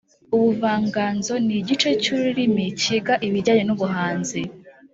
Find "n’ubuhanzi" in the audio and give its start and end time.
3.65-4.41